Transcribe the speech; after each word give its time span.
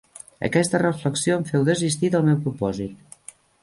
Aquesta 0.47 0.81
reflexió 0.83 1.37
em 1.37 1.47
feu 1.51 1.69
desistir 1.69 2.13
del 2.17 2.29
meu 2.31 2.43
propòsit. 2.49 3.35